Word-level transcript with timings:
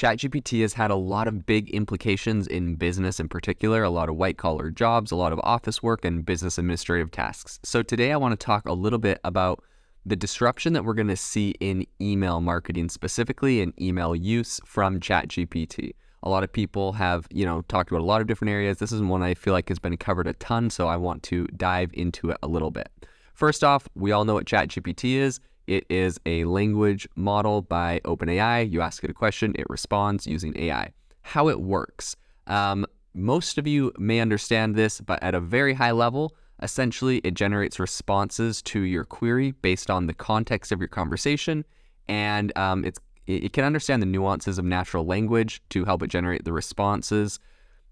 ChatGPT 0.00 0.62
has 0.62 0.72
had 0.72 0.90
a 0.90 0.96
lot 0.96 1.28
of 1.28 1.44
big 1.44 1.68
implications 1.68 2.46
in 2.46 2.76
business 2.76 3.20
in 3.20 3.28
particular, 3.28 3.82
a 3.82 3.90
lot 3.90 4.08
of 4.08 4.16
white 4.16 4.38
collar 4.38 4.70
jobs, 4.70 5.10
a 5.10 5.16
lot 5.16 5.30
of 5.30 5.38
office 5.44 5.82
work, 5.82 6.06
and 6.06 6.24
business 6.24 6.56
administrative 6.56 7.10
tasks. 7.10 7.60
So, 7.64 7.82
today 7.82 8.10
I 8.10 8.16
want 8.16 8.32
to 8.32 8.42
talk 8.42 8.66
a 8.66 8.72
little 8.72 8.98
bit 8.98 9.20
about 9.24 9.62
the 10.06 10.16
disruption 10.16 10.72
that 10.72 10.86
we're 10.86 10.94
going 10.94 11.08
to 11.08 11.16
see 11.16 11.50
in 11.60 11.86
email 12.00 12.40
marketing, 12.40 12.88
specifically 12.88 13.60
in 13.60 13.74
email 13.78 14.16
use 14.16 14.58
from 14.64 15.00
ChatGPT. 15.00 15.92
A 16.22 16.30
lot 16.30 16.44
of 16.44 16.50
people 16.50 16.94
have, 16.94 17.26
you 17.30 17.44
know, 17.44 17.60
talked 17.68 17.90
about 17.90 18.00
a 18.00 18.06
lot 18.06 18.22
of 18.22 18.26
different 18.26 18.52
areas. 18.52 18.78
This 18.78 18.92
is 18.92 19.02
one 19.02 19.22
I 19.22 19.34
feel 19.34 19.52
like 19.52 19.68
has 19.68 19.78
been 19.78 19.98
covered 19.98 20.26
a 20.26 20.32
ton, 20.32 20.70
so 20.70 20.88
I 20.88 20.96
want 20.96 21.22
to 21.24 21.46
dive 21.48 21.90
into 21.92 22.30
it 22.30 22.38
a 22.42 22.48
little 22.48 22.70
bit. 22.70 22.88
First 23.34 23.62
off, 23.62 23.86
we 23.94 24.12
all 24.12 24.24
know 24.24 24.32
what 24.32 24.46
ChatGPT 24.46 25.16
is. 25.16 25.40
It 25.70 25.86
is 25.88 26.18
a 26.26 26.42
language 26.46 27.08
model 27.14 27.62
by 27.62 28.00
OpenAI. 28.04 28.68
You 28.68 28.80
ask 28.80 29.04
it 29.04 29.10
a 29.10 29.14
question, 29.14 29.54
it 29.56 29.70
responds 29.70 30.26
using 30.26 30.52
AI. 30.58 30.90
How 31.22 31.48
it 31.48 31.60
works. 31.60 32.16
Um, 32.48 32.84
most 33.14 33.56
of 33.56 33.68
you 33.68 33.92
may 33.96 34.18
understand 34.18 34.74
this, 34.74 35.00
but 35.00 35.22
at 35.22 35.32
a 35.32 35.38
very 35.38 35.74
high 35.74 35.92
level, 35.92 36.34
essentially 36.60 37.18
it 37.18 37.34
generates 37.34 37.78
responses 37.78 38.62
to 38.62 38.80
your 38.80 39.04
query 39.04 39.52
based 39.62 39.90
on 39.90 40.08
the 40.08 40.12
context 40.12 40.72
of 40.72 40.80
your 40.80 40.88
conversation, 40.88 41.64
and 42.08 42.52
um, 42.58 42.84
it's 42.84 42.98
it 43.28 43.52
can 43.52 43.62
understand 43.62 44.02
the 44.02 44.06
nuances 44.06 44.58
of 44.58 44.64
natural 44.64 45.06
language 45.06 45.62
to 45.68 45.84
help 45.84 46.02
it 46.02 46.08
generate 46.08 46.44
the 46.44 46.52
responses. 46.52 47.38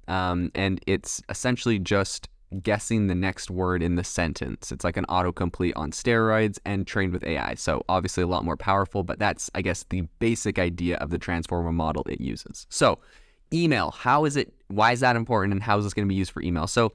Um, 0.09 0.51
and 0.57 0.81
it's 0.89 1.23
essentially 1.29 1.79
just 1.79 2.29
guessing 2.63 3.07
the 3.07 3.15
next 3.15 3.51
word 3.51 3.83
in 3.83 3.97
the 3.97 4.05
sentence. 4.05 4.73
It's 4.73 4.85
like 4.85 4.97
an 4.97 5.05
autocomplete 5.09 5.73
on 5.77 5.91
steroids 5.91 6.59
and 6.65 6.87
trained 6.87 7.13
with 7.13 7.25
AI. 7.25 7.55
So 7.55 7.85
obviously 7.89 8.23
a 8.23 8.27
lot 8.27 8.45
more 8.45 8.57
powerful, 8.57 9.03
but 9.03 9.19
that's, 9.19 9.51
I 9.55 9.63
guess, 9.63 9.85
the 9.91 10.03
basic 10.19 10.59
idea 10.59 10.97
of 10.97 11.11
the 11.11 11.19
transformer 11.19 11.73
model 11.73 12.05
it 12.09 12.21
uses. 12.21 12.67
So 12.71 12.99
email, 13.53 13.91
how 13.91 14.25
is 14.25 14.37
it, 14.37 14.53
why 14.69 14.93
is 14.93 15.01
that 15.01 15.17
important 15.17 15.53
and 15.53 15.63
how 15.63 15.79
is 15.79 15.85
this 15.85 15.95
going 15.95 16.07
to 16.07 16.13
be 16.13 16.15
used 16.15 16.31
for 16.31 16.43
email? 16.43 16.67
So 16.67 16.93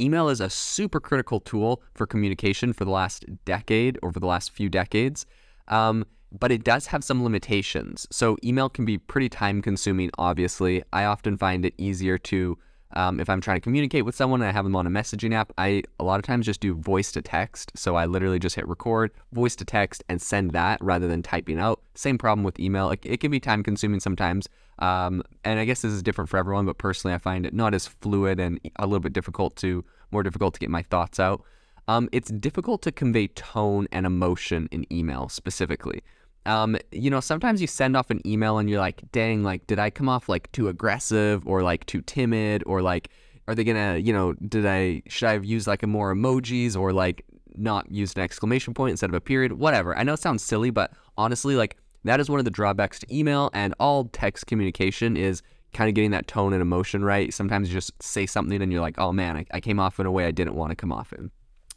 email 0.00 0.28
is 0.28 0.40
a 0.40 0.50
super 0.50 1.00
critical 1.00 1.40
tool 1.40 1.82
for 1.94 2.06
communication 2.06 2.72
for 2.72 2.84
the 2.84 2.90
last 2.90 3.24
decade 3.44 3.98
for 4.02 4.20
the 4.20 4.26
last 4.26 4.50
few 4.50 4.68
decades. 4.68 5.26
Um, 5.68 6.04
but 6.38 6.50
it 6.50 6.64
does 6.64 6.86
have 6.86 7.04
some 7.04 7.22
limitations. 7.22 8.06
So 8.10 8.36
email 8.42 8.68
can 8.68 8.84
be 8.84 8.98
pretty 8.98 9.28
time 9.28 9.60
consuming, 9.62 10.10
obviously. 10.18 10.82
I 10.92 11.04
often 11.04 11.36
find 11.36 11.64
it 11.64 11.74
easier 11.76 12.18
to 12.18 12.58
um, 12.94 13.20
if 13.20 13.28
I'm 13.30 13.40
trying 13.40 13.56
to 13.56 13.60
communicate 13.60 14.04
with 14.04 14.14
someone 14.14 14.40
and 14.42 14.48
I 14.48 14.52
have 14.52 14.64
them 14.64 14.76
on 14.76 14.86
a 14.86 14.90
messaging 14.90 15.34
app, 15.34 15.52
I 15.58 15.82
a 15.98 16.04
lot 16.04 16.18
of 16.18 16.24
times 16.24 16.46
just 16.46 16.60
do 16.60 16.74
voice 16.74 17.12
to 17.12 17.22
text. 17.22 17.72
So 17.74 17.96
I 17.96 18.06
literally 18.06 18.38
just 18.38 18.56
hit 18.56 18.68
record, 18.68 19.12
voice 19.32 19.56
to 19.56 19.64
text, 19.64 20.04
and 20.08 20.20
send 20.20 20.52
that 20.52 20.78
rather 20.82 21.08
than 21.08 21.22
typing 21.22 21.58
out. 21.58 21.80
Same 21.94 22.18
problem 22.18 22.44
with 22.44 22.60
email. 22.60 22.90
It, 22.90 23.00
it 23.04 23.20
can 23.20 23.30
be 23.30 23.40
time 23.40 23.62
consuming 23.62 24.00
sometimes. 24.00 24.48
Um, 24.78 25.22
and 25.44 25.60
I 25.60 25.64
guess 25.64 25.82
this 25.82 25.92
is 25.92 26.02
different 26.02 26.30
for 26.30 26.38
everyone, 26.38 26.66
but 26.66 26.78
personally, 26.78 27.14
I 27.14 27.18
find 27.18 27.46
it 27.46 27.54
not 27.54 27.74
as 27.74 27.86
fluid 27.86 28.40
and 28.40 28.58
a 28.76 28.86
little 28.86 29.00
bit 29.00 29.12
difficult 29.12 29.56
to, 29.56 29.84
more 30.10 30.22
difficult 30.22 30.54
to 30.54 30.60
get 30.60 30.70
my 30.70 30.82
thoughts 30.82 31.20
out. 31.20 31.42
Um, 31.88 32.08
it's 32.12 32.30
difficult 32.30 32.82
to 32.82 32.92
convey 32.92 33.28
tone 33.28 33.88
and 33.92 34.06
emotion 34.06 34.68
in 34.70 34.90
email 34.92 35.28
specifically 35.28 36.02
um, 36.46 36.76
you 36.90 37.10
know, 37.10 37.20
sometimes 37.20 37.60
you 37.60 37.66
send 37.66 37.96
off 37.96 38.10
an 38.10 38.20
email 38.26 38.58
and 38.58 38.68
you're 38.68 38.80
like, 38.80 39.02
dang, 39.12 39.42
like, 39.42 39.66
did 39.66 39.78
I 39.78 39.90
come 39.90 40.08
off 40.08 40.28
like 40.28 40.50
too 40.52 40.68
aggressive 40.68 41.46
or 41.46 41.62
like 41.62 41.86
too 41.86 42.00
timid 42.02 42.62
or 42.66 42.82
like, 42.82 43.08
are 43.48 43.54
they 43.54 43.64
gonna, 43.64 43.98
you 43.98 44.12
know, 44.12 44.34
did 44.34 44.66
I, 44.66 45.02
should 45.08 45.28
I 45.28 45.32
have 45.32 45.44
used 45.44 45.66
like 45.66 45.82
a 45.82 45.86
more 45.86 46.14
emojis 46.14 46.76
or 46.76 46.92
like 46.92 47.24
not 47.56 47.90
used 47.90 48.16
an 48.16 48.24
exclamation 48.24 48.74
point 48.74 48.92
instead 48.92 49.10
of 49.10 49.14
a 49.14 49.20
period? 49.20 49.52
Whatever. 49.52 49.96
I 49.96 50.02
know 50.02 50.14
it 50.14 50.20
sounds 50.20 50.42
silly, 50.42 50.70
but 50.70 50.92
honestly, 51.16 51.54
like, 51.54 51.76
that 52.04 52.18
is 52.18 52.28
one 52.28 52.40
of 52.40 52.44
the 52.44 52.50
drawbacks 52.50 52.98
to 52.98 53.16
email 53.16 53.50
and 53.54 53.74
all 53.78 54.06
text 54.06 54.46
communication 54.46 55.16
is 55.16 55.42
kind 55.72 55.88
of 55.88 55.94
getting 55.94 56.10
that 56.10 56.26
tone 56.26 56.52
and 56.52 56.60
emotion 56.60 57.04
right. 57.04 57.32
Sometimes 57.32 57.68
you 57.68 57.74
just 57.74 57.92
say 58.02 58.26
something 58.26 58.60
and 58.60 58.72
you're 58.72 58.80
like, 58.80 58.98
oh 58.98 59.12
man, 59.12 59.36
I, 59.36 59.46
I 59.52 59.60
came 59.60 59.78
off 59.78 60.00
in 60.00 60.06
a 60.06 60.10
way 60.10 60.26
I 60.26 60.32
didn't 60.32 60.54
want 60.54 60.70
to 60.70 60.76
come 60.76 60.92
off 60.92 61.12
in. 61.12 61.30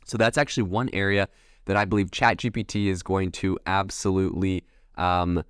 So 0.05 0.17
that's 0.17 0.37
actually 0.37 0.63
one 0.63 0.89
area 0.93 1.27
that 1.65 1.77
I 1.77 1.85
believe 1.85 2.11
ChatGPT 2.11 2.87
is 2.87 3.03
going 3.03 3.31
to 3.33 3.57
absolutely 3.65 4.63
um, 4.95 5.43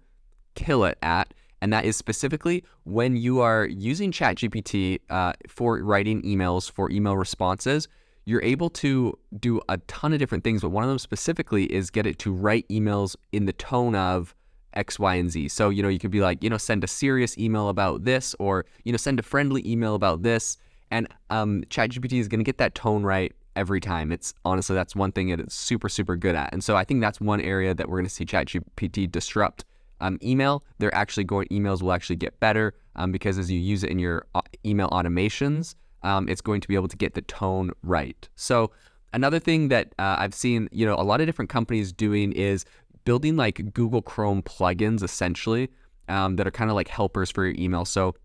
kill 0.56 0.86
it 0.86 0.98
at. 1.02 1.34
And 1.62 1.72
that 1.74 1.86
is 1.86 1.96
specifically 1.96 2.64
when 2.84 3.16
you 3.16 3.42
are 3.42 3.66
using 3.66 4.12
ChatGPT 4.12 5.00
uh, 5.10 5.34
for 5.48 5.82
writing 5.82 6.22
emails, 6.24 6.72
for 6.72 6.92
email 6.92 7.18
responses, 7.18 7.88
you're 8.26 8.44
able 8.44 8.70
to 8.72 9.18
do 9.40 9.62
a 9.70 9.78
ton 9.80 10.14
of 10.14 10.20
different 10.20 10.44
things. 10.44 10.62
But 10.62 10.70
one 10.70 10.84
of 10.84 10.90
them 10.90 11.00
specifically 11.00 11.66
is 11.66 11.90
get 11.90 12.06
it 12.06 12.20
to 12.20 12.32
write 12.32 12.68
emails 12.70 13.16
in 13.32 13.46
the 13.46 13.54
tone 13.54 13.96
of 13.96 14.36
X, 14.74 15.00
Y, 15.00 15.16
and 15.16 15.32
Z. 15.32 15.48
So, 15.50 15.70
you 15.70 15.82
know, 15.82 15.90
you 15.90 16.00
could 16.00 16.12
be 16.12 16.22
like, 16.22 16.44
you 16.44 16.50
know, 16.50 16.58
send 16.58 16.84
a 16.84 16.88
serious 16.88 17.38
email 17.38 17.70
about 17.70 18.04
this, 18.04 18.36
or, 18.40 18.66
you 18.84 18.92
know, 18.92 18.98
send 18.98 19.20
a 19.20 19.24
friendly 19.24 19.68
email 19.68 19.96
about 19.96 20.24
this. 20.24 20.58
And 20.92 21.08
um, 21.30 21.64
ChatGPT 21.70 22.20
is 22.20 22.28
going 22.28 22.40
to 22.40 22.44
get 22.44 22.58
that 22.58 22.76
tone 22.76 23.04
right 23.04 23.34
every 23.56 23.80
time. 23.80 24.12
It's 24.12 24.34
honestly 24.44 24.76
that's 24.76 24.96
one 24.96 25.12
thing 25.12 25.30
that 25.30 25.40
it's 25.40 25.56
super 25.56 25.90
super 25.90 26.16
good 26.16 26.36
at, 26.36 26.54
and 26.54 26.64
so 26.64 26.76
I 26.76 26.84
think 26.84 27.02
that's 27.02 27.22
one 27.22 27.42
area 27.42 27.74
that 27.74 27.90
we're 27.90 27.98
going 27.98 28.08
to 28.08 28.14
see 28.14 28.26
ChatGPT 28.26 29.12
disrupt. 29.12 29.66
Um, 30.02 30.20
email, 30.22 30.64
they're 30.78 30.94
actually 30.94 31.24
going 31.24 31.48
emails 31.48 31.82
will 31.82 31.94
actually 31.94 32.18
get 32.18 32.38
better 32.42 32.74
um, 32.98 33.12
because 33.12 33.38
as 33.38 33.50
you 33.50 33.60
use 33.60 33.84
it 33.84 33.90
in 33.90 33.98
your 33.98 34.26
uh, 34.36 34.42
email 34.66 34.90
automations, 34.90 35.76
um, 36.04 36.28
it's 36.28 36.42
going 36.42 36.60
to 36.62 36.68
be 36.68 36.76
able 36.76 36.90
to 36.90 36.98
get 36.98 37.14
the 37.14 37.22
tone 37.22 37.72
right. 37.82 38.28
So 38.36 38.72
another 39.14 39.40
thing 39.40 39.70
that 39.70 39.96
uh, 39.98 40.18
I've 40.20 40.34
seen, 40.34 40.68
you 40.72 40.86
know, 40.86 40.96
a 40.96 41.04
lot 41.04 41.22
of 41.22 41.28
different 41.28 41.50
companies 41.50 41.94
doing 41.94 42.34
is 42.34 42.66
building 43.06 43.38
like 43.38 43.74
Google 43.74 44.02
Chrome 44.02 44.42
plugins 44.44 45.02
essentially 45.02 45.70
um, 46.10 46.36
that 46.36 46.46
are 46.46 46.52
kind 46.52 46.70
of 46.70 46.76
like 46.76 46.88
helpers 46.88 47.32
for 47.32 47.46
your 47.46 47.56
email. 47.58 47.86
So 47.86 48.16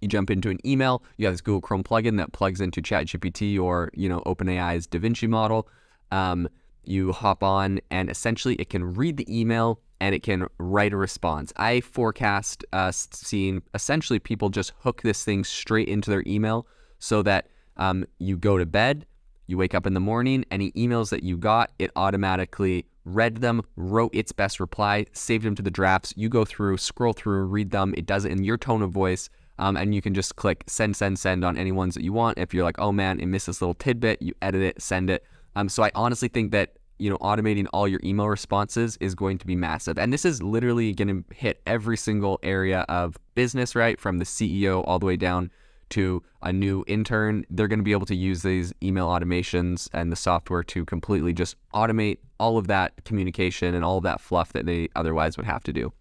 you 0.00 0.08
jump 0.08 0.30
into 0.30 0.50
an 0.50 0.58
email, 0.66 1.02
you 1.16 1.26
have 1.26 1.34
this 1.34 1.40
Google 1.40 1.60
Chrome 1.60 1.84
plugin 1.84 2.16
that 2.18 2.32
plugs 2.32 2.60
into 2.60 2.80
ChatGPT 2.82 3.60
or, 3.60 3.90
you 3.94 4.08
know, 4.08 4.20
OpenAI's 4.26 4.86
DaVinci 4.86 5.28
model. 5.28 5.68
Um, 6.10 6.48
you 6.84 7.12
hop 7.12 7.42
on 7.42 7.80
and 7.90 8.08
essentially 8.08 8.54
it 8.56 8.70
can 8.70 8.94
read 8.94 9.16
the 9.16 9.40
email 9.40 9.80
and 10.00 10.14
it 10.14 10.22
can 10.22 10.46
write 10.58 10.92
a 10.92 10.96
response. 10.96 11.52
I 11.56 11.80
forecast 11.80 12.64
uh, 12.72 12.92
seeing 12.92 13.62
essentially 13.74 14.18
people 14.18 14.50
just 14.50 14.72
hook 14.80 15.02
this 15.02 15.24
thing 15.24 15.42
straight 15.44 15.88
into 15.88 16.10
their 16.10 16.22
email 16.26 16.66
so 16.98 17.22
that 17.22 17.48
um, 17.76 18.06
you 18.18 18.36
go 18.36 18.58
to 18.58 18.66
bed, 18.66 19.06
you 19.46 19.56
wake 19.56 19.74
up 19.74 19.86
in 19.86 19.94
the 19.94 20.00
morning, 20.00 20.44
any 20.50 20.72
emails 20.72 21.10
that 21.10 21.22
you 21.22 21.36
got, 21.36 21.72
it 21.78 21.90
automatically 21.96 22.86
read 23.04 23.36
them, 23.36 23.62
wrote 23.76 24.14
its 24.14 24.32
best 24.32 24.60
reply, 24.60 25.06
saved 25.12 25.44
them 25.44 25.54
to 25.54 25.62
the 25.62 25.70
drafts. 25.70 26.12
You 26.16 26.28
go 26.28 26.44
through, 26.44 26.76
scroll 26.78 27.12
through, 27.12 27.44
read 27.44 27.70
them. 27.70 27.94
It 27.96 28.04
does 28.04 28.24
it 28.24 28.32
in 28.32 28.44
your 28.44 28.58
tone 28.58 28.82
of 28.82 28.90
voice. 28.90 29.30
Um, 29.58 29.76
and 29.76 29.94
you 29.94 30.02
can 30.02 30.14
just 30.14 30.36
click 30.36 30.64
send, 30.66 30.96
send, 30.96 31.18
send 31.18 31.44
on 31.44 31.56
any 31.56 31.72
ones 31.72 31.94
that 31.94 32.04
you 32.04 32.12
want. 32.12 32.38
If 32.38 32.52
you're 32.52 32.64
like, 32.64 32.78
oh 32.78 32.92
man, 32.92 33.20
it 33.20 33.26
missed 33.26 33.46
this 33.46 33.60
little 33.60 33.74
tidbit, 33.74 34.20
you 34.20 34.34
edit 34.42 34.62
it, 34.62 34.82
send 34.82 35.10
it. 35.10 35.24
Um, 35.54 35.68
so 35.68 35.82
I 35.82 35.90
honestly 35.94 36.28
think 36.28 36.52
that 36.52 36.74
you 36.98 37.10
know 37.10 37.18
automating 37.18 37.66
all 37.72 37.88
your 37.88 38.00
email 38.04 38.28
responses 38.28 38.96
is 39.00 39.14
going 39.14 39.38
to 39.38 39.46
be 39.46 39.56
massive, 39.56 39.98
and 39.98 40.12
this 40.12 40.24
is 40.24 40.42
literally 40.42 40.92
going 40.92 41.08
to 41.08 41.34
hit 41.34 41.60
every 41.66 41.96
single 41.96 42.38
area 42.42 42.84
of 42.88 43.16
business, 43.34 43.74
right, 43.74 43.98
from 44.00 44.18
the 44.18 44.24
CEO 44.24 44.84
all 44.86 44.98
the 44.98 45.06
way 45.06 45.16
down 45.16 45.50
to 45.90 46.22
a 46.42 46.52
new 46.52 46.84
intern. 46.86 47.44
They're 47.50 47.68
going 47.68 47.78
to 47.78 47.84
be 47.84 47.92
able 47.92 48.06
to 48.06 48.14
use 48.14 48.42
these 48.42 48.72
email 48.82 49.08
automations 49.08 49.88
and 49.92 50.10
the 50.10 50.16
software 50.16 50.62
to 50.64 50.84
completely 50.84 51.32
just 51.32 51.56
automate 51.74 52.18
all 52.38 52.58
of 52.58 52.66
that 52.66 52.92
communication 53.04 53.74
and 53.74 53.84
all 53.84 53.98
of 53.98 54.02
that 54.02 54.20
fluff 54.20 54.52
that 54.52 54.66
they 54.66 54.88
otherwise 54.96 55.36
would 55.36 55.46
have 55.46 55.62
to 55.64 55.72
do. 55.72 55.92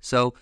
So 0.00 0.34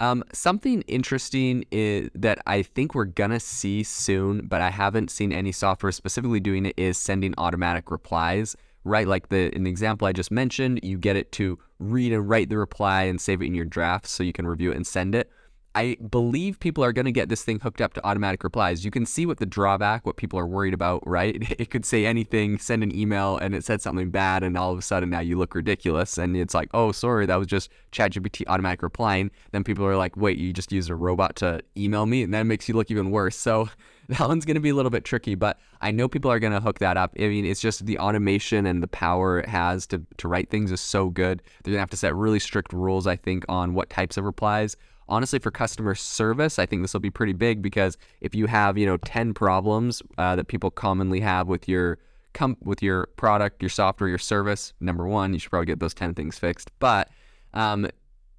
um, 0.00 0.24
something 0.32 0.82
interesting 0.82 1.64
is, 1.70 2.10
that 2.14 2.38
I 2.46 2.62
think 2.62 2.94
we're 2.94 3.04
gonna 3.04 3.40
see 3.40 3.82
soon, 3.82 4.46
but 4.46 4.60
I 4.60 4.70
haven't 4.70 5.10
seen 5.10 5.32
any 5.32 5.52
software 5.52 5.92
specifically 5.92 6.40
doing 6.40 6.66
it, 6.66 6.74
is 6.76 6.98
sending 6.98 7.34
automatic 7.38 7.90
replies. 7.90 8.56
Right, 8.86 9.08
like 9.08 9.30
the 9.30 9.54
in 9.56 9.64
the 9.64 9.70
example 9.70 10.06
I 10.06 10.12
just 10.12 10.30
mentioned, 10.30 10.80
you 10.82 10.98
get 10.98 11.16
it 11.16 11.32
to 11.32 11.58
read 11.78 12.12
and 12.12 12.28
write 12.28 12.50
the 12.50 12.58
reply 12.58 13.04
and 13.04 13.18
save 13.18 13.40
it 13.40 13.46
in 13.46 13.54
your 13.54 13.64
draft 13.64 14.06
so 14.06 14.22
you 14.22 14.32
can 14.34 14.46
review 14.46 14.72
it 14.72 14.76
and 14.76 14.86
send 14.86 15.14
it. 15.14 15.30
I 15.74 15.96
believe 16.08 16.60
people 16.60 16.84
are 16.84 16.92
going 16.92 17.04
to 17.06 17.12
get 17.12 17.28
this 17.28 17.42
thing 17.42 17.58
hooked 17.58 17.80
up 17.80 17.94
to 17.94 18.06
automatic 18.06 18.44
replies. 18.44 18.84
You 18.84 18.92
can 18.92 19.04
see 19.04 19.26
what 19.26 19.38
the 19.38 19.46
drawback, 19.46 20.06
what 20.06 20.16
people 20.16 20.38
are 20.38 20.46
worried 20.46 20.74
about, 20.74 21.06
right? 21.06 21.42
It 21.64 21.70
could 21.70 21.86
say 21.86 22.04
anything, 22.04 22.58
send 22.58 22.82
an 22.82 22.94
email, 22.94 23.38
and 23.38 23.54
it 23.54 23.64
said 23.64 23.80
something 23.80 24.10
bad, 24.10 24.42
and 24.42 24.56
all 24.58 24.72
of 24.72 24.78
a 24.78 24.82
sudden 24.82 25.10
now 25.10 25.20
you 25.20 25.38
look 25.38 25.54
ridiculous. 25.54 26.18
And 26.18 26.36
it's 26.36 26.52
like, 26.52 26.68
oh, 26.74 26.92
sorry, 26.92 27.26
that 27.26 27.36
was 27.36 27.46
just 27.46 27.70
ChatGPT 27.92 28.44
automatic 28.48 28.82
replying. 28.82 29.30
Then 29.52 29.64
people 29.64 29.86
are 29.86 29.96
like, 29.96 30.16
wait, 30.16 30.36
you 30.36 30.52
just 30.52 30.72
used 30.72 30.90
a 30.90 30.94
robot 30.94 31.36
to 31.36 31.62
email 31.76 32.06
me? 32.06 32.22
And 32.22 32.34
that 32.34 32.42
makes 32.42 32.68
you 32.68 32.74
look 32.74 32.90
even 32.90 33.10
worse. 33.10 33.36
So 33.36 33.68
that 34.08 34.28
one's 34.28 34.44
going 34.44 34.56
to 34.56 34.60
be 34.60 34.68
a 34.70 34.74
little 34.74 34.90
bit 34.90 35.04
tricky, 35.04 35.34
but 35.34 35.58
I 35.80 35.90
know 35.90 36.08
people 36.08 36.30
are 36.30 36.38
going 36.38 36.52
to 36.52 36.60
hook 36.60 36.80
that 36.80 36.96
up. 36.96 37.14
I 37.18 37.28
mean, 37.28 37.46
it's 37.46 37.60
just 37.60 37.86
the 37.86 37.98
automation 37.98 38.66
and 38.66 38.82
the 38.82 38.88
power 38.88 39.38
it 39.40 39.48
has 39.48 39.86
to, 39.88 40.02
to 40.18 40.28
write 40.28 40.50
things 40.50 40.70
is 40.70 40.80
so 40.80 41.08
good. 41.08 41.42
They're 41.62 41.72
going 41.72 41.78
to 41.78 41.80
have 41.80 41.90
to 41.90 41.96
set 41.96 42.14
really 42.14 42.40
strict 42.40 42.72
rules, 42.72 43.06
I 43.06 43.16
think, 43.16 43.44
on 43.48 43.74
what 43.74 43.90
types 43.90 44.16
of 44.16 44.24
replies 44.24 44.76
honestly 45.08 45.38
for 45.38 45.50
customer 45.50 45.94
service 45.94 46.58
i 46.58 46.66
think 46.66 46.82
this 46.82 46.92
will 46.92 47.00
be 47.00 47.10
pretty 47.10 47.32
big 47.32 47.62
because 47.62 47.96
if 48.20 48.34
you 48.34 48.46
have 48.46 48.78
you 48.78 48.86
know 48.86 48.96
10 48.98 49.34
problems 49.34 50.02
uh, 50.18 50.36
that 50.36 50.48
people 50.48 50.70
commonly 50.70 51.20
have 51.20 51.48
with 51.48 51.68
your 51.68 51.98
com- 52.32 52.56
with 52.62 52.82
your 52.82 53.06
product 53.16 53.62
your 53.62 53.68
software 53.68 54.08
your 54.08 54.18
service 54.18 54.72
number 54.80 55.06
one 55.06 55.32
you 55.32 55.38
should 55.38 55.50
probably 55.50 55.66
get 55.66 55.80
those 55.80 55.94
10 55.94 56.14
things 56.14 56.38
fixed 56.38 56.70
but 56.78 57.08
um, 57.54 57.86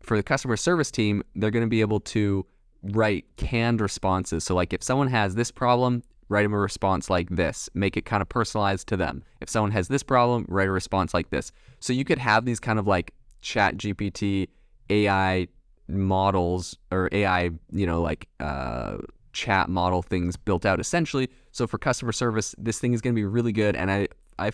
for 0.05 0.17
the 0.17 0.23
customer 0.23 0.55
service 0.55 0.91
team, 0.91 1.23
they're 1.35 1.51
going 1.51 1.65
to 1.65 1.69
be 1.69 1.81
able 1.81 1.99
to 1.99 2.45
write 2.83 3.25
canned 3.37 3.81
responses. 3.81 4.43
So, 4.43 4.53
like 4.55 4.71
if 4.71 4.83
someone 4.83 5.07
has 5.07 5.35
this 5.35 5.51
problem, 5.51 6.03
write 6.29 6.43
them 6.43 6.53
a 6.53 6.59
response 6.59 7.09
like 7.09 7.29
this, 7.29 7.69
make 7.73 7.97
it 7.97 8.05
kind 8.05 8.21
of 8.21 8.29
personalized 8.29 8.87
to 8.89 8.97
them. 8.97 9.23
If 9.41 9.49
someone 9.49 9.71
has 9.71 9.87
this 9.87 10.03
problem, 10.03 10.45
write 10.47 10.67
a 10.67 10.71
response 10.71 11.13
like 11.13 11.31
this. 11.31 11.51
So, 11.79 11.91
you 11.91 12.05
could 12.05 12.19
have 12.19 12.45
these 12.45 12.59
kind 12.59 12.77
of 12.77 12.87
like 12.87 13.13
ChatGPT 13.41 14.49
AI 14.89 15.47
models 15.87 16.77
or 16.91 17.09
AI, 17.11 17.51
you 17.71 17.85
know, 17.85 18.01
like 18.01 18.27
uh, 18.39 18.97
chat 19.33 19.69
model 19.69 20.01
things 20.01 20.35
built 20.35 20.65
out 20.65 20.79
essentially. 20.79 21.29
So 21.51 21.67
for 21.67 21.77
customer 21.77 22.11
service, 22.11 22.55
this 22.57 22.79
thing 22.79 22.93
is 22.93 23.01
going 23.01 23.13
to 23.13 23.19
be 23.19 23.25
really 23.25 23.51
good. 23.51 23.75
And 23.75 23.91
I, 23.91 24.07
I 24.39 24.51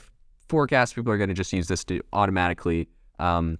forecast 0.49 0.95
people 0.95 1.11
are 1.13 1.17
going 1.17 1.29
to 1.29 1.35
just 1.35 1.53
use 1.53 1.67
this 1.67 1.83
to 1.85 2.01
automatically 2.13 2.89
um, 3.19 3.57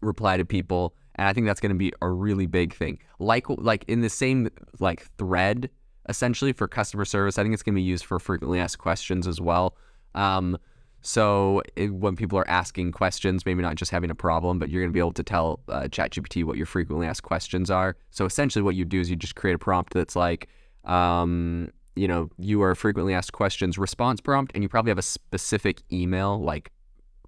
reply 0.00 0.36
to 0.36 0.44
people. 0.44 0.94
And 1.16 1.28
I 1.28 1.32
think 1.32 1.46
that's 1.46 1.60
going 1.60 1.72
to 1.72 1.78
be 1.78 1.92
a 2.00 2.08
really 2.08 2.46
big 2.46 2.74
thing. 2.74 2.98
Like, 3.18 3.46
like 3.48 3.84
in 3.86 4.00
the 4.00 4.08
same 4.08 4.48
like 4.80 5.06
thread, 5.18 5.68
essentially 6.08 6.52
for 6.52 6.66
customer 6.66 7.04
service, 7.04 7.38
I 7.38 7.42
think 7.42 7.54
it's 7.54 7.62
going 7.62 7.74
to 7.74 7.78
be 7.78 7.82
used 7.82 8.04
for 8.04 8.18
frequently 8.18 8.58
asked 8.58 8.78
questions 8.78 9.26
as 9.26 9.40
well. 9.40 9.76
Um, 10.14 10.58
so 11.02 11.62
it, 11.74 11.92
when 11.92 12.14
people 12.16 12.38
are 12.38 12.48
asking 12.48 12.92
questions, 12.92 13.44
maybe 13.44 13.60
not 13.60 13.74
just 13.74 13.90
having 13.90 14.10
a 14.10 14.14
problem, 14.14 14.58
but 14.58 14.70
you're 14.70 14.80
going 14.80 14.90
to 14.90 14.94
be 14.94 15.00
able 15.00 15.12
to 15.12 15.22
tell 15.24 15.60
uh, 15.68 15.82
ChatGPT 15.82 16.44
what 16.44 16.56
your 16.56 16.66
frequently 16.66 17.06
asked 17.06 17.24
questions 17.24 17.70
are. 17.70 17.96
So 18.10 18.24
essentially, 18.24 18.62
what 18.62 18.76
you 18.76 18.84
do 18.84 19.00
is 19.00 19.10
you 19.10 19.16
just 19.16 19.34
create 19.34 19.54
a 19.54 19.58
prompt 19.58 19.92
that's 19.92 20.14
like, 20.14 20.48
um, 20.84 21.70
you 21.96 22.06
know, 22.06 22.30
you 22.38 22.62
are 22.62 22.74
frequently 22.74 23.14
asked 23.14 23.32
questions 23.32 23.76
response 23.78 24.20
prompt, 24.20 24.52
and 24.54 24.62
you 24.62 24.68
probably 24.68 24.90
have 24.90 24.98
a 24.98 25.02
specific 25.02 25.82
email 25.92 26.40
like 26.40 26.70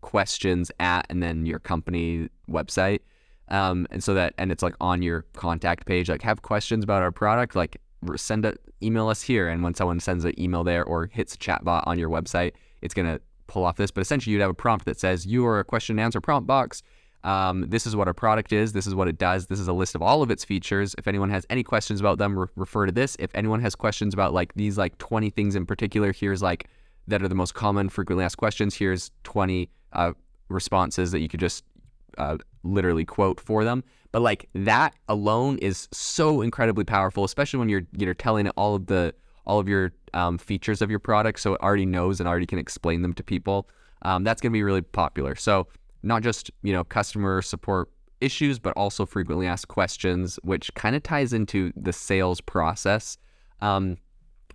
questions 0.01 0.71
at, 0.79 1.05
and 1.11 1.23
then 1.23 1.45
your 1.45 1.59
company 1.59 2.29
website. 2.49 3.01
Um, 3.49 3.87
and 3.91 4.03
so 4.03 4.15
that, 4.15 4.35
and 4.39 4.51
it's 4.53 4.63
like 4.63 4.75
on 4.81 5.03
your 5.03 5.27
contact 5.35 5.85
page, 5.85 6.09
like 6.09 6.23
have 6.23 6.43
questions 6.43 6.85
about 6.85 7.03
our 7.03 7.13
product, 7.13 7.57
like 7.57 7.77
send 8.17 8.45
a 8.45 8.55
email 8.83 9.09
us 9.09 9.23
here. 9.23 9.49
And 9.49 9.63
when 9.63 9.75
someone 9.75 10.01
sends 10.01 10.25
an 10.25 10.39
email 10.41 10.63
there 10.65 10.85
or 10.85 11.07
hits 11.07 11.35
a 11.35 11.39
chatbot 11.39 11.87
on 11.87 11.99
your 11.99 12.09
website, 12.09 12.53
it's 12.81 12.95
going 12.95 13.07
to 13.07 13.21
pull 13.55 13.65
off 13.65 13.77
this, 13.77 13.91
but 13.91 14.01
essentially 14.01 14.33
you'd 14.33 14.43
have 14.43 14.51
a 14.51 14.55
prompt 14.55 14.85
that 14.85 14.99
says, 14.99 15.25
You 15.25 15.47
are 15.47 15.61
a 15.61 15.65
question 15.65 15.95
and 15.95 16.05
answer 16.05 16.21
prompt 16.21 16.47
box. 16.47 16.83
Um, 17.23 17.65
this 17.69 17.87
is 17.87 17.97
what 17.97 18.07
our 18.07 18.13
product 18.13 18.53
is. 18.53 18.73
This 18.73 18.87
is 18.87 18.95
what 18.95 19.09
it 19.09 19.17
does. 19.17 19.47
This 19.47 19.59
is 19.59 19.69
a 19.69 19.73
list 19.73 19.95
of 19.95 20.03
all 20.03 20.23
of 20.23 20.31
its 20.31 20.45
features. 20.45 20.95
If 20.99 21.07
anyone 21.07 21.31
has 21.31 21.47
any 21.49 21.63
questions 21.63 22.01
about 22.01 22.19
them, 22.19 22.39
re- 22.39 22.49
refer 22.57 22.85
to 22.85 22.93
this. 22.93 23.17
If 23.19 23.31
anyone 23.35 23.61
has 23.61 23.75
questions 23.75 24.13
about 24.13 24.35
like 24.35 24.53
these 24.55 24.77
like 24.77 24.99
20 24.99 25.31
things 25.31 25.55
in 25.55 25.65
particular, 25.65 26.13
here's 26.13 26.43
like 26.43 26.69
that 27.07 27.23
are 27.23 27.29
the 27.29 27.35
most 27.35 27.55
common 27.55 27.89
frequently 27.89 28.25
asked 28.25 28.37
questions. 28.37 28.75
Here's 28.75 29.11
20 29.23 29.71
uh, 29.93 30.13
responses 30.49 31.13
that 31.13 31.21
you 31.21 31.29
could 31.29 31.41
just 31.41 31.65
uh, 32.19 32.37
literally 32.63 33.05
quote 33.05 33.41
for 33.41 33.65
them. 33.65 33.85
But 34.13 34.21
like 34.21 34.49
that 34.55 34.95
alone 35.09 35.59
is 35.59 35.89
so 35.93 36.43
incredibly 36.43 36.85
powerful, 36.85 37.25
especially 37.25 37.59
when 37.59 37.69
you're 37.69 37.87
you're 37.97 38.15
telling 38.15 38.49
all 38.51 38.75
of 38.75 38.87
the 38.87 39.15
all 39.47 39.59
of 39.59 39.69
your 39.69 39.93
um, 40.13 40.39
features 40.39 40.83
of 40.83 40.91
your 40.91 40.99
product, 40.99 41.41
so 41.41 41.55
it 41.55 41.61
already 41.61 41.87
knows 41.87 42.21
and 42.21 42.29
already 42.29 42.47
can 42.47 42.59
explain 42.59 43.03
them 43.03 43.13
to 43.15 43.23
people. 43.23 43.69
Um, 44.03 44.25
that's 44.25 44.41
going 44.41 44.53
to 44.53 44.55
be 44.57 44.63
really 44.63 44.83
popular. 44.83 45.35
So 45.35 45.67
not 46.03 46.23
just 46.23 46.51
you 46.63 46.73
know 46.73 46.85
customer 46.85 47.43
support 47.43 47.91
issues, 48.21 48.59
but 48.59 48.73
also 48.77 49.05
frequently 49.07 49.47
asked 49.47 49.69
questions, 49.69 50.39
which 50.43 50.73
kind 50.75 50.97
of 50.97 51.03
ties 51.03 51.33
into 51.33 51.73
the 51.77 51.93
sales 51.93 52.41
process. 52.41 53.19
Um, 53.61 53.99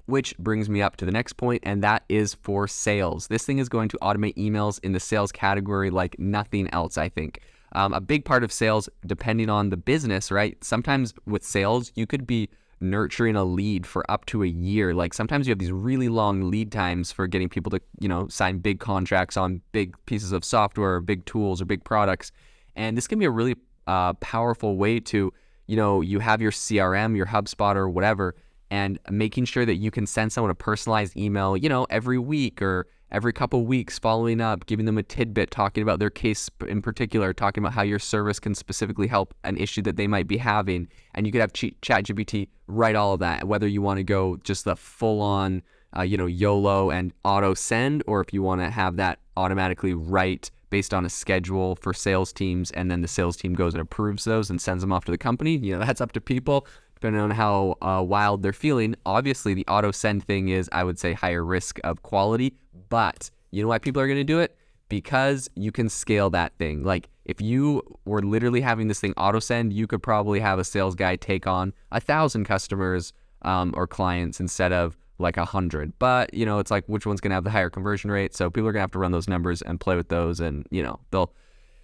which 0.06 0.36
brings 0.40 0.68
me 0.70 0.82
up 0.82 0.98
to 0.98 1.06
the 1.06 1.12
next 1.12 1.34
point, 1.34 1.62
and 1.64 1.84
that 1.84 2.04
is 2.10 2.34
for 2.34 2.68
sales. 2.68 3.28
This 3.28 3.46
thing 3.46 3.60
is 3.60 3.70
going 3.70 3.90
to 3.90 3.98
automate 4.02 4.36
emails 4.36 4.80
in 4.84 4.92
the 4.92 5.00
sales 5.00 5.32
category 5.32 5.92
like 5.92 6.18
nothing 6.18 6.68
else, 6.74 6.98
I 6.98 7.10
think. 7.10 7.42
Um, 7.74 7.94
a 7.94 8.02
big 8.02 8.26
part 8.26 8.44
of 8.44 8.52
sales, 8.52 8.90
depending 9.06 9.50
on 9.50 9.70
the 9.70 9.78
business, 9.78 10.32
right? 10.32 10.62
Sometimes 10.64 11.14
with 11.28 11.44
sales, 11.44 11.92
you 11.96 12.08
could 12.08 12.26
be 12.26 12.50
nurturing 12.82 13.36
a 13.36 13.44
lead 13.44 13.86
for 13.86 14.10
up 14.10 14.26
to 14.28 14.44
a 14.44 14.48
year. 14.48 14.94
Like 14.94 15.14
sometimes 15.14 15.48
you 15.48 15.52
have 15.52 15.60
these 15.60 15.72
really 15.72 16.10
long 16.10 16.50
lead 16.50 16.72
times 16.72 17.12
for 17.12 17.28
getting 17.28 17.50
people 17.50 17.70
to, 17.72 17.82
you 18.00 18.08
know, 18.08 18.28
sign 18.28 18.60
big 18.60 18.80
contracts 18.80 19.38
on 19.38 19.62
big 19.72 19.96
pieces 20.06 20.32
of 20.32 20.44
software 20.46 20.96
or 20.96 21.02
big 21.02 21.26
tools 21.26 21.62
or 21.62 21.66
big 21.66 21.84
products. 21.84 22.32
And 22.76 22.98
this 22.98 23.08
can 23.08 23.20
be 23.20 23.26
a 23.26 23.32
really 23.32 23.56
uh, 23.88 24.14
powerful 24.14 24.78
way 24.78 25.00
to, 25.00 25.34
you 25.68 25.76
know, 25.76 26.02
you 26.02 26.20
have 26.20 26.42
your 26.42 26.52
CRM, 26.52 27.16
your 27.18 27.26
HubSpot 27.26 27.76
or 27.76 27.90
whatever, 27.90 28.36
and 28.72 29.00
making 29.10 29.46
sure 29.46 29.66
that 29.66 29.76
you 29.76 29.92
can 29.92 30.06
send 30.06 30.32
someone 30.32 30.52
a 30.52 30.56
personalized 30.56 31.18
email, 31.18 31.58
you 31.58 31.70
know, 31.70 31.86
every 31.90 32.20
week 32.20 32.62
or 32.62 32.88
every 33.12 33.34
couple 33.34 33.66
weeks 33.66 33.98
following 33.98 34.42
up, 34.42 34.66
giving 34.66 34.86
them 34.86 34.98
a 34.98 35.04
tidbit, 35.04 35.52
talking 35.52 35.84
about 35.84 36.00
their 36.00 36.10
case 36.10 36.50
in 36.68 36.82
particular, 36.82 37.34
talking 37.34 37.64
about 37.64 37.74
how 37.74 37.82
your 37.82 38.00
service 38.00 38.40
can 38.40 38.56
specifically 38.56 39.08
help 39.08 39.34
an 39.44 39.58
issue 39.58 39.82
that 39.82 39.96
they 39.96 40.08
might 40.08 40.28
be 40.28 40.38
having. 40.38 40.88
And 41.16 41.26
you 41.26 41.32
could 41.32 41.42
have 41.42 41.54
ChatGPT 41.54 42.50
write 42.68 42.96
all 42.96 43.14
of 43.14 43.20
that, 43.20 43.48
whether 43.48 43.68
you 43.68 43.82
want 43.82 43.98
to 43.98 44.04
go 44.04 44.38
just 44.38 44.66
the 44.66 44.76
full 44.76 45.22
on, 45.22 45.64
uh, 45.98 46.04
you 46.04 46.18
know, 46.18 46.28
YOLO 46.28 46.92
and 46.92 47.14
auto 47.24 47.54
send, 47.54 48.04
or 48.08 48.22
if 48.22 48.34
you 48.34 48.44
want 48.44 48.62
to 48.62 48.70
have 48.70 48.96
that 48.98 49.20
automatically 49.38 49.94
write 49.94 50.52
based 50.70 50.94
on 50.94 51.04
a 51.04 51.10
schedule 51.10 51.76
for 51.78 51.94
sales 51.94 52.32
teams, 52.32 52.70
and 52.72 52.92
then 52.92 53.02
the 53.02 53.08
sales 53.08 53.36
team 53.36 53.56
goes 53.56 53.74
and 53.74 53.82
approves 53.82 54.24
those 54.24 54.52
and 54.52 54.62
sends 54.62 54.84
them 54.84 54.94
off 54.94 55.04
to 55.06 55.12
the 55.12 55.18
company. 55.18 55.58
You 55.58 55.74
know, 55.78 55.84
that's 55.84 56.02
up 56.02 56.12
to 56.12 56.22
people 56.22 56.68
depending 57.00 57.22
on 57.22 57.32
how 57.32 57.76
uh, 57.82 58.04
wild 58.06 58.44
they're 58.44 58.54
feeling. 58.54 58.96
Obviously, 59.06 59.54
the 59.54 59.66
auto 59.68 59.92
send 59.92 60.24
thing 60.24 60.50
is, 60.50 60.70
I 60.72 60.84
would 60.84 61.00
say, 61.00 61.14
higher 61.14 61.44
risk 61.44 61.80
of 61.84 62.04
quality, 62.04 62.56
but 62.90 63.30
you 63.52 63.62
know 63.62 63.70
why 63.70 63.80
people 63.80 64.02
are 64.02 64.08
going 64.08 64.20
to 64.20 64.24
do 64.24 64.40
it? 64.40 64.58
Because 64.90 65.50
you 65.56 65.72
can 65.72 65.88
scale 65.88 66.30
that 66.32 66.54
thing. 66.58 66.84
Like 66.84 67.10
if 67.26 67.42
you 67.42 67.82
were 68.06 68.22
literally 68.22 68.62
having 68.62 68.88
this 68.88 69.00
thing 69.00 69.14
auto 69.16 69.40
send, 69.40 69.72
you 69.72 69.88
could 69.88 70.04
probably 70.04 70.40
have 70.40 70.60
a 70.60 70.64
sales 70.64 70.96
guy 70.96 71.16
take 71.16 71.48
on 71.48 71.74
a 71.92 72.02
thousand 72.02 72.46
customers 72.46 73.14
um, 73.44 73.74
or 73.76 73.88
clients 73.88 74.40
instead 74.40 74.74
of 74.74 74.98
like 75.20 75.38
a 75.38 75.46
hundred. 75.46 75.94
But 76.00 76.34
you 76.34 76.46
know, 76.46 76.60
it's 76.60 76.72
like 76.72 76.86
which 76.88 77.06
one's 77.06 77.22
going 77.22 77.32
to 77.32 77.36
have 77.36 77.44
the 77.44 77.50
higher 77.50 77.70
conversion 77.70 78.12
rate. 78.12 78.36
So 78.36 78.50
people 78.50 78.68
are 78.68 78.72
going 78.72 78.80
to 78.80 78.84
have 78.84 78.92
to 78.92 79.00
run 79.00 79.12
those 79.12 79.28
numbers 79.28 79.62
and 79.62 79.80
play 79.80 79.96
with 79.96 80.10
those, 80.10 80.40
and 80.40 80.66
you 80.72 80.84
know, 80.84 81.00
they'll 81.12 81.32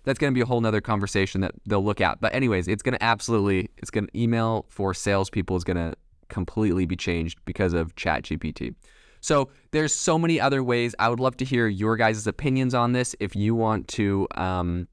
that's 0.05 0.17
going 0.17 0.31
to 0.31 0.35
be 0.35 0.41
a 0.41 0.45
whole 0.45 0.61
nother 0.61 0.81
conversation 0.81 1.41
that 1.41 1.51
they'll 1.65 1.83
look 1.83 1.99
at. 1.99 2.21
But 2.21 2.33
anyways, 2.33 2.67
it's 2.67 2.83
going 2.83 2.93
to 2.93 3.03
absolutely, 3.03 3.69
it's 3.77 3.91
going 3.91 4.07
to 4.07 4.19
email 4.19 4.65
for 4.69 4.93
salespeople 4.93 5.57
is 5.57 5.63
going 5.63 5.77
to 5.77 5.95
completely 6.29 6.85
be 6.85 6.95
changed 6.95 7.39
because 7.45 7.73
of 7.73 7.95
ChatGPT. 7.95 8.75
So 9.21 9.49
there's 9.71 9.93
so 9.93 10.19
many 10.19 10.39
other 10.39 10.63
ways. 10.63 10.93
I 10.99 11.09
would 11.09 11.19
love 11.19 11.35
to 11.37 11.45
hear 11.45 11.67
your 11.67 11.97
guys' 11.97 12.27
opinions 12.27 12.73
on 12.75 12.91
this. 12.91 13.15
If 13.19 13.35
you 13.35 13.55
want 13.55 13.87
to 13.89 14.27
um, 14.35 14.87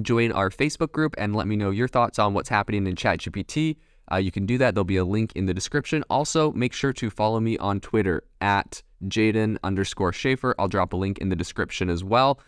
join 0.00 0.32
our 0.32 0.48
Facebook 0.48 0.92
group 0.92 1.14
and 1.18 1.36
let 1.36 1.46
me 1.46 1.56
know 1.56 1.70
your 1.70 1.88
thoughts 1.88 2.18
on 2.18 2.32
what's 2.32 2.48
happening 2.48 2.86
in 2.86 2.94
ChatGPT, 2.94 3.76
uh, 4.10 4.16
you 4.16 4.30
can 4.30 4.46
do 4.46 4.58
that. 4.58 4.74
There'll 4.74 4.84
be 4.84 4.96
a 4.96 5.04
link 5.04 5.32
in 5.34 5.46
the 5.46 5.54
description. 5.54 6.04
Also, 6.10 6.52
make 6.52 6.72
sure 6.72 6.92
to 6.94 7.10
follow 7.10 7.40
me 7.40 7.56
on 7.58 7.80
Twitter 7.80 8.22
at 8.40 8.82
Jaeden 9.06 9.58
underscore 9.62 10.12
Schafer. 10.12 10.54
I'll 10.58 10.68
drop 10.68 10.92
a 10.92 10.96
link 10.96 11.18
in 11.18 11.28
the 11.28 11.36
description 11.36 11.90
as 11.90 12.02
well. 12.02 12.40